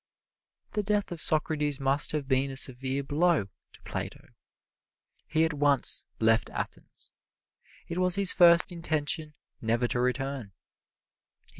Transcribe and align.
The 0.71 0.81
death 0.81 1.11
of 1.11 1.21
Socrates 1.21 1.79
must 1.79 2.11
have 2.11 2.27
been 2.27 2.49
a 2.49 2.57
severe 2.57 3.03
blow 3.03 3.49
to 3.73 3.81
Plato. 3.83 4.29
He 5.27 5.45
at 5.45 5.53
once 5.53 6.07
left 6.19 6.49
Athens. 6.49 7.11
It 7.87 7.99
was 7.99 8.15
his 8.15 8.31
first 8.31 8.71
intention 8.71 9.35
never 9.61 9.87
to 9.89 9.99
return. 9.99 10.53